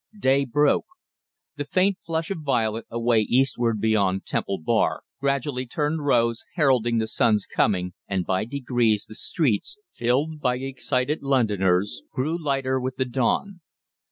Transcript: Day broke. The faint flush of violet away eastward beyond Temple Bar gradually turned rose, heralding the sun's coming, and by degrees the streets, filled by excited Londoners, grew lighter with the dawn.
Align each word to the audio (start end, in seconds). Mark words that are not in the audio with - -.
Day 0.19 0.45
broke. 0.45 0.87
The 1.57 1.63
faint 1.63 1.99
flush 2.03 2.31
of 2.31 2.39
violet 2.39 2.85
away 2.89 3.19
eastward 3.19 3.79
beyond 3.79 4.25
Temple 4.25 4.57
Bar 4.57 5.03
gradually 5.19 5.67
turned 5.67 6.03
rose, 6.07 6.43
heralding 6.55 6.97
the 6.97 7.05
sun's 7.05 7.45
coming, 7.45 7.93
and 8.07 8.25
by 8.25 8.45
degrees 8.45 9.05
the 9.05 9.13
streets, 9.13 9.77
filled 9.93 10.39
by 10.39 10.57
excited 10.57 11.21
Londoners, 11.21 12.01
grew 12.11 12.43
lighter 12.43 12.79
with 12.79 12.95
the 12.95 13.05
dawn. 13.05 13.61